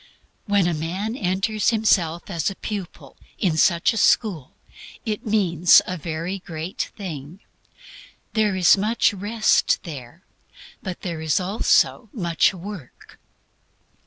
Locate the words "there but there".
9.83-11.21